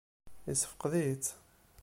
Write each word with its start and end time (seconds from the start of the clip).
Yessefqed-itt? 0.47 1.27